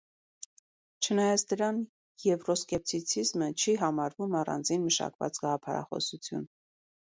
[1.07, 1.81] Չնայած դրան,
[2.29, 6.51] եվրոսկեպտիցիզմը չի համարվում առանձին մշակված գաղափարախոսություն։